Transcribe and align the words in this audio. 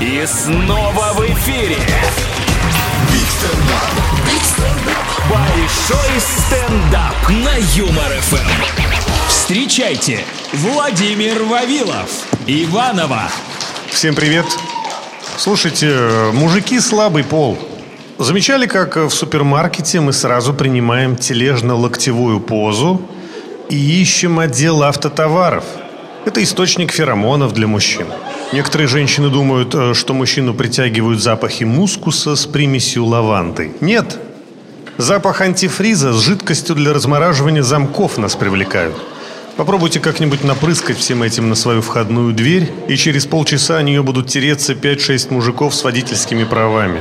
И 0.00 0.24
снова 0.24 1.12
в 1.12 1.20
эфире. 1.26 1.76
Большой 5.28 6.20
стендап 6.20 7.28
на 7.28 7.54
Юмор 7.76 8.10
ФМ. 8.20 9.28
Встречайте, 9.28 10.20
Владимир 10.54 11.42
Вавилов, 11.42 12.26
Иванова. 12.46 13.30
Всем 13.90 14.14
привет. 14.14 14.46
Слушайте, 15.36 16.30
мужики 16.32 16.80
слабый 16.80 17.22
пол. 17.22 17.58
Замечали, 18.16 18.66
как 18.66 18.96
в 18.96 19.10
супермаркете 19.10 20.00
мы 20.00 20.14
сразу 20.14 20.54
принимаем 20.54 21.16
тележно-локтевую 21.16 22.40
позу 22.40 23.02
и 23.68 23.76
ищем 24.00 24.38
отдел 24.38 24.82
автотоваров? 24.82 25.64
Это 26.26 26.42
источник 26.42 26.92
феромонов 26.92 27.54
для 27.54 27.66
мужчин. 27.66 28.06
Некоторые 28.52 28.88
женщины 28.88 29.30
думают, 29.30 29.74
э, 29.74 29.94
что 29.94 30.12
мужчину 30.12 30.52
притягивают 30.52 31.22
запахи 31.22 31.64
мускуса 31.64 32.36
с 32.36 32.46
примесью 32.46 33.06
лаванды. 33.06 33.72
Нет. 33.80 34.18
Запах 34.98 35.40
антифриза 35.40 36.12
с 36.12 36.20
жидкостью 36.20 36.76
для 36.76 36.92
размораживания 36.92 37.62
замков 37.62 38.18
нас 38.18 38.34
привлекают. 38.34 38.96
Попробуйте 39.56 39.98
как-нибудь 39.98 40.44
напрыскать 40.44 40.98
всем 40.98 41.22
этим 41.22 41.48
на 41.48 41.54
свою 41.54 41.80
входную 41.80 42.34
дверь, 42.34 42.70
и 42.88 42.96
через 42.96 43.24
полчаса 43.24 43.78
о 43.78 43.82
нее 43.82 44.02
будут 44.02 44.26
тереться 44.28 44.74
5-6 44.74 45.32
мужиков 45.32 45.74
с 45.74 45.84
водительскими 45.84 46.44
правами. 46.44 47.00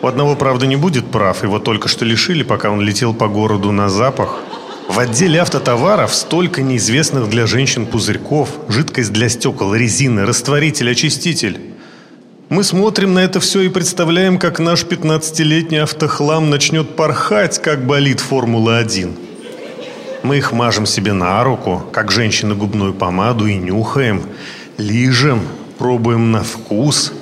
У 0.00 0.06
одного, 0.06 0.36
правда, 0.36 0.66
не 0.66 0.76
будет 0.76 1.10
прав, 1.10 1.42
его 1.42 1.58
только 1.58 1.88
что 1.88 2.04
лишили, 2.04 2.44
пока 2.44 2.70
он 2.70 2.80
летел 2.80 3.14
по 3.14 3.26
городу 3.26 3.72
на 3.72 3.88
запах. 3.88 4.38
В 4.88 4.98
отделе 4.98 5.40
автотоваров 5.40 6.14
столько 6.14 6.62
неизвестных 6.62 7.28
для 7.28 7.46
женщин 7.46 7.84
пузырьков, 7.84 8.48
жидкость 8.68 9.12
для 9.12 9.28
стекол, 9.28 9.74
резины, 9.74 10.24
растворитель, 10.24 10.90
очиститель. 10.90 11.60
Мы 12.48 12.64
смотрим 12.64 13.12
на 13.12 13.18
это 13.18 13.38
все 13.38 13.60
и 13.60 13.68
представляем, 13.68 14.38
как 14.38 14.58
наш 14.58 14.84
15-летний 14.84 15.76
автохлам 15.76 16.48
начнет 16.48 16.96
порхать, 16.96 17.60
как 17.60 17.86
болит 17.86 18.20
Формула-1. 18.20 19.14
Мы 20.22 20.38
их 20.38 20.52
мажем 20.52 20.86
себе 20.86 21.12
на 21.12 21.44
руку, 21.44 21.84
как 21.92 22.10
женщины 22.10 22.54
губную 22.54 22.94
помаду, 22.94 23.46
и 23.46 23.56
нюхаем, 23.56 24.22
лижем, 24.78 25.42
пробуем 25.76 26.32
на 26.32 26.42
вкус, 26.42 27.12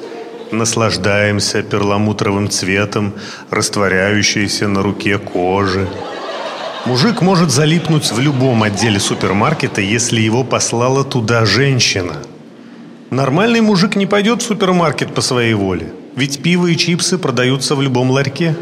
наслаждаемся 0.53 1.62
перламутровым 1.64 2.48
цветом, 2.48 3.12
растворяющейся 3.50 4.69
на 4.69 4.83
руке 4.83 5.19
кожи. 5.19 5.89
Мужик 6.87 7.20
может 7.20 7.51
залипнуть 7.51 8.12
в 8.12 8.20
любом 8.20 8.62
отделе 8.62 9.01
супермаркета, 9.01 9.81
если 9.81 10.20
его 10.20 10.45
послала 10.45 11.03
туда 11.03 11.45
женщина. 11.45 12.19
Нормальный 13.11 13.61
мужик 13.61 13.97
не 13.97 14.06
пойдет 14.06 14.41
в 14.41 14.47
супермаркет 14.47 15.12
по 15.12 15.20
своей 15.20 15.55
воле, 15.55 15.93
ведь 16.15 16.43
пиво 16.45 16.69
и 16.69 16.77
чипсы 16.77 17.19
продаются 17.19 17.75
в 17.75 17.83
любом 17.83 18.12
ларьке. 18.12 18.55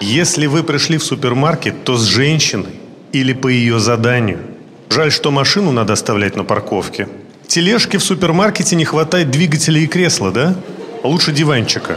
Если 0.00 0.46
вы 0.46 0.64
пришли 0.64 0.98
в 0.98 1.04
супермаркет, 1.04 1.84
то 1.84 1.96
с 1.96 2.02
женщиной 2.02 2.80
или 3.12 3.32
по 3.32 3.46
ее 3.46 3.78
заданию. 3.78 4.40
Жаль, 4.88 5.12
что 5.12 5.30
машину 5.30 5.70
надо 5.70 5.92
оставлять 5.92 6.34
на 6.34 6.42
парковке. 6.42 7.08
Тележки 7.46 7.96
в 7.96 8.02
супермаркете 8.02 8.74
не 8.74 8.84
хватает 8.84 9.30
двигателя 9.30 9.80
и 9.80 9.86
кресла, 9.86 10.32
да? 10.32 10.56
Лучше 11.04 11.30
диванчика. 11.30 11.96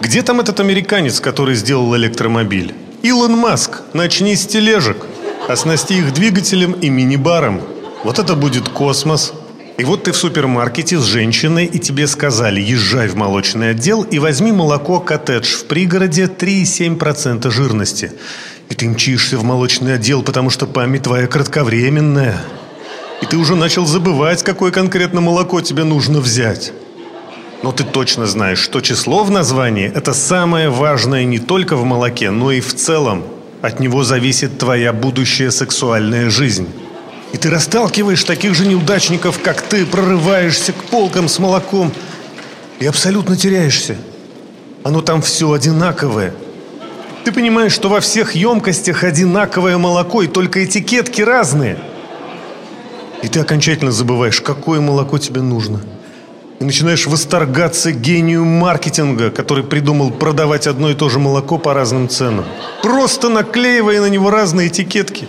Где 0.00 0.22
там 0.22 0.40
этот 0.40 0.58
американец, 0.60 1.20
который 1.20 1.54
сделал 1.54 1.94
электромобиль? 1.96 2.72
Илон 3.02 3.36
Маск, 3.36 3.82
начни 3.92 4.34
с 4.34 4.44
тележек. 4.44 5.06
Оснасти 5.46 5.98
их 5.98 6.12
двигателем 6.12 6.72
и 6.72 6.88
мини-баром. 6.88 7.60
Вот 8.02 8.18
это 8.18 8.34
будет 8.34 8.68
космос. 8.68 9.32
И 9.76 9.84
вот 9.84 10.02
ты 10.02 10.10
в 10.10 10.16
супермаркете 10.16 10.98
с 10.98 11.04
женщиной, 11.04 11.66
и 11.66 11.78
тебе 11.78 12.08
сказали, 12.08 12.60
езжай 12.60 13.06
в 13.06 13.14
молочный 13.14 13.70
отдел 13.70 14.02
и 14.02 14.18
возьми 14.18 14.50
молоко 14.50 14.98
коттедж 14.98 15.46
в 15.46 15.66
пригороде 15.66 16.24
3,7% 16.24 17.48
жирности. 17.52 18.10
И 18.68 18.74
ты 18.74 18.88
мчишься 18.88 19.38
в 19.38 19.44
молочный 19.44 19.94
отдел, 19.94 20.24
потому 20.24 20.50
что 20.50 20.66
память 20.66 21.04
твоя 21.04 21.28
кратковременная. 21.28 22.40
И 23.22 23.26
ты 23.26 23.36
уже 23.36 23.54
начал 23.54 23.86
забывать, 23.86 24.42
какое 24.42 24.72
конкретно 24.72 25.20
молоко 25.20 25.60
тебе 25.60 25.84
нужно 25.84 26.18
взять. 26.18 26.72
Но 27.62 27.72
ты 27.72 27.82
точно 27.82 28.26
знаешь, 28.26 28.60
что 28.60 28.80
число 28.80 29.24
в 29.24 29.30
названии– 29.30 29.90
это 29.94 30.14
самое 30.14 30.70
важное 30.70 31.24
не 31.24 31.40
только 31.40 31.76
в 31.76 31.84
молоке, 31.84 32.30
но 32.30 32.52
и 32.52 32.60
в 32.60 32.74
целом. 32.74 33.24
От 33.62 33.80
него 33.80 34.04
зависит 34.04 34.58
твоя 34.58 34.92
будущая 34.92 35.50
сексуальная 35.50 36.30
жизнь. 36.30 36.68
И 37.32 37.36
ты 37.36 37.50
расталкиваешь 37.50 38.22
таких 38.22 38.54
же 38.54 38.64
неудачников, 38.64 39.40
как 39.42 39.60
ты, 39.60 39.84
прорываешься 39.84 40.72
к 40.72 40.84
полкам 40.84 41.28
с 41.28 41.40
молоком 41.40 41.92
и 42.78 42.86
абсолютно 42.86 43.36
теряешься. 43.36 43.96
Оно 44.84 45.00
там 45.02 45.20
все 45.20 45.50
одинаковое. 45.50 46.32
Ты 47.24 47.32
понимаешь, 47.32 47.72
что 47.72 47.88
во 47.88 48.00
всех 48.00 48.36
емкостях 48.36 49.02
одинаковое 49.02 49.76
молоко, 49.78 50.22
и 50.22 50.28
только 50.28 50.64
этикетки 50.64 51.22
разные. 51.22 51.76
И 53.24 53.28
ты 53.28 53.40
окончательно 53.40 53.90
забываешь, 53.90 54.40
какое 54.40 54.80
молоко 54.80 55.18
тебе 55.18 55.42
нужно– 55.42 55.80
и 56.60 56.64
начинаешь 56.64 57.06
восторгаться 57.06 57.92
гению 57.92 58.44
маркетинга, 58.44 59.30
который 59.30 59.62
придумал 59.62 60.10
продавать 60.10 60.66
одно 60.66 60.90
и 60.90 60.94
то 60.94 61.08
же 61.08 61.18
молоко 61.18 61.56
по 61.58 61.72
разным 61.72 62.08
ценам. 62.08 62.44
Просто 62.82 63.28
наклеивая 63.28 64.00
на 64.00 64.08
него 64.08 64.30
разные 64.30 64.66
этикетки. 64.68 65.28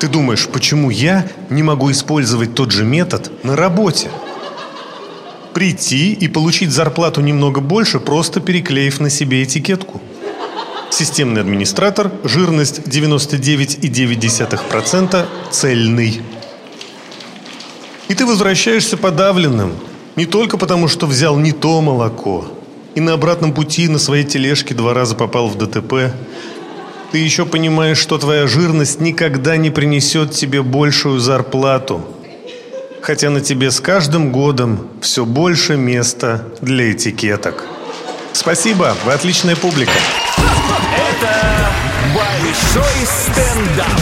Ты 0.00 0.08
думаешь, 0.08 0.48
почему 0.48 0.90
я 0.90 1.28
не 1.48 1.62
могу 1.62 1.92
использовать 1.92 2.54
тот 2.54 2.72
же 2.72 2.84
метод 2.84 3.30
на 3.44 3.56
работе? 3.56 4.10
Прийти 5.52 6.12
и 6.12 6.26
получить 6.26 6.72
зарплату 6.72 7.20
немного 7.20 7.60
больше, 7.60 8.00
просто 8.00 8.40
переклеив 8.40 8.98
на 8.98 9.08
себе 9.08 9.44
этикетку. 9.44 10.02
Системный 10.90 11.42
администратор, 11.42 12.10
жирность 12.24 12.80
99,9%, 12.80 15.26
цельный. 15.50 16.20
И 18.08 18.14
ты 18.14 18.26
возвращаешься 18.26 18.96
подавленным, 18.96 19.74
не 20.16 20.26
только 20.26 20.56
потому, 20.56 20.88
что 20.88 21.06
взял 21.06 21.36
не 21.36 21.52
то 21.52 21.80
молоко, 21.80 22.46
и 22.94 23.00
на 23.00 23.14
обратном 23.14 23.52
пути 23.52 23.88
на 23.88 23.98
своей 23.98 24.24
тележке 24.24 24.74
два 24.74 24.94
раза 24.94 25.14
попал 25.14 25.48
в 25.48 25.58
ДТП. 25.58 26.12
Ты 27.10 27.18
еще 27.18 27.44
понимаешь, 27.44 27.98
что 27.98 28.18
твоя 28.18 28.46
жирность 28.46 29.00
никогда 29.00 29.56
не 29.56 29.70
принесет 29.70 30.32
тебе 30.32 30.62
большую 30.62 31.20
зарплату. 31.20 32.04
Хотя 33.02 33.30
на 33.30 33.40
тебе 33.40 33.70
с 33.70 33.80
каждым 33.80 34.32
годом 34.32 34.88
все 35.00 35.24
больше 35.24 35.76
места 35.76 36.44
для 36.60 36.92
этикеток. 36.92 37.64
Спасибо, 38.32 38.96
вы 39.04 39.12
отличная 39.12 39.56
публика. 39.56 39.92
Это 41.18 41.70
большой 42.14 43.06
стендап. 43.06 44.00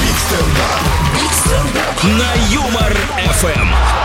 Биг 0.00 0.16
стендап. 0.26 2.02
На 2.04 2.54
Юмор 2.54 2.96
ФМ. 3.34 4.01